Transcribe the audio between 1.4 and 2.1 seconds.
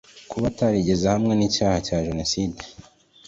icyaha cya